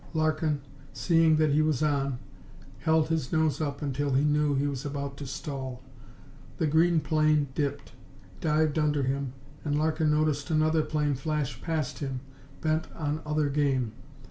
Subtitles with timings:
[0.15, 0.61] Larkin,
[0.93, 2.17] seeing that he was on,
[2.79, 5.83] held his nose up until he knew he was about to stall.
[6.57, 7.91] The green plane dipped,
[8.39, 9.33] dived under him,
[9.63, 12.21] and Larkin noticed another plane flash past him,
[12.61, 13.91] bent on other game.